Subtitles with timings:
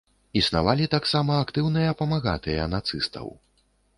[0.39, 3.27] Існавалі таксама актыўныя памагатыя нацыстаў.